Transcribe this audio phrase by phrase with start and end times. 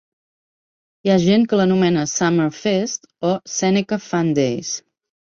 [1.07, 4.73] Hi ha gent que l'anomena Summer Fest o Seneca Fun Days.